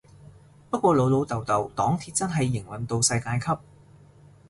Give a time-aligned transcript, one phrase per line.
[0.71, 3.55] 不過老老豆豆黨鐵真係營運到世界級